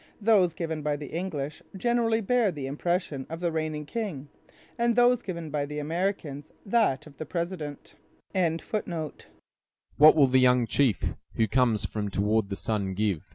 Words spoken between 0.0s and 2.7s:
Those given by the English generally bear the